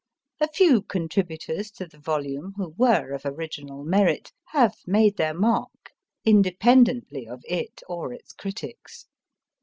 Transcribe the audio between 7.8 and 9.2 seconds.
or its critics.